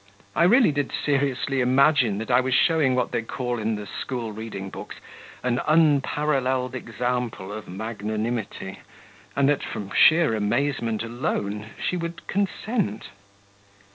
[0.35, 4.31] I really did seriously imagine that I was showing what they call in the school
[4.31, 4.95] reading books
[5.43, 8.79] an unparalleled example of magnanimity,
[9.35, 13.09] and that, from sheer amazement alone, she would consent.